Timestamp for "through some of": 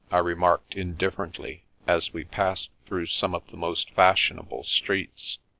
2.87-3.45